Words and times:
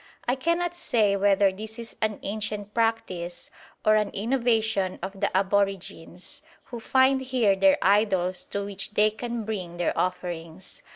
I 0.27 0.33
cannot 0.33 0.73
say 0.73 1.15
whether 1.15 1.51
this 1.51 1.77
is 1.77 1.95
an 2.01 2.19
ancient 2.23 2.73
practice 2.73 3.51
or 3.85 3.93
an 3.93 4.09
innovation 4.13 4.97
of 5.03 5.19
the 5.21 5.29
aborigines, 5.37 6.41
who 6.71 6.79
find 6.79 7.21
here 7.21 7.55
their 7.55 7.77
idols 7.83 8.43
to 8.45 8.65
which 8.65 8.95
they 8.95 9.11
can 9.11 9.43
bring 9.45 9.77
their 9.77 9.95
offerings. 9.95 10.81